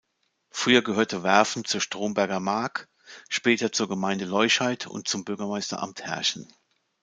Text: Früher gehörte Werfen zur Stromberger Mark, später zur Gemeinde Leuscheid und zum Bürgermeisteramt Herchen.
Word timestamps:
Früher 0.49 0.81
gehörte 0.81 1.21
Werfen 1.21 1.63
zur 1.63 1.79
Stromberger 1.79 2.39
Mark, 2.39 2.89
später 3.29 3.71
zur 3.71 3.87
Gemeinde 3.87 4.25
Leuscheid 4.25 4.87
und 4.87 5.07
zum 5.07 5.25
Bürgermeisteramt 5.25 6.01
Herchen. 6.03 6.51